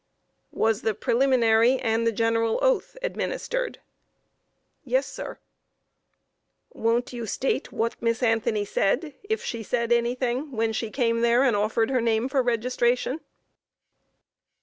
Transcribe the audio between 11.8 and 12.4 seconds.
her name